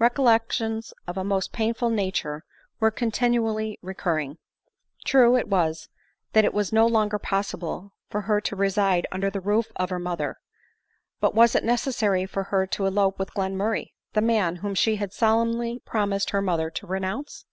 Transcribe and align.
Re 0.00 0.10
collections 0.10 0.92
of 1.06 1.16
a 1.16 1.22
most 1.22 1.52
painful 1.52 1.88
nature 1.88 2.42
were 2.80 2.90
continually 2.90 3.78
re 3.80 3.94
curring. 3.94 4.38
True 5.04 5.36
it 5.36 5.46
was 5.46 5.88
that 6.32 6.44
it 6.44 6.52
was 6.52 6.72
no 6.72 6.84
longer 6.84 7.16
possible 7.16 7.92
for 8.10 8.22
<• 8.22 8.24
■i 8.24 8.24
wiLjum 8.24 8.26
70 8.26 8.26
ADELINE 8.26 8.26
MOWBRAY. 8.26 8.26
her 8.34 8.40
to 8.40 8.56
reside 8.56 9.06
under 9.12 9.30
the 9.30 9.40
roof 9.40 9.66
of 9.76 9.90
her 9.90 10.00
mother; 10.00 10.36
but 11.20 11.34
was 11.36 11.54
it 11.54 11.62
necessary 11.62 12.26
for 12.26 12.42
her 12.50 12.66
to 12.66 12.86
elope 12.86 13.20
with 13.20 13.30
Glenmurray? 13.34 13.92
the 14.14 14.20
man 14.20 14.56
whom 14.56 14.74
she 14.74 14.96
had 14.96 15.12
solemnly 15.12 15.80
promised 15.86 16.30
her 16.30 16.42
mother 16.42 16.70
to 16.70 16.84
renounce 16.84 17.44